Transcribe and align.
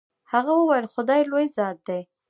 هغه 0.31 0.51
وويل 0.59 0.85
خداى 0.93 1.21
لوى 1.29 1.45
ذات 1.55 1.77
دې. 1.87 1.99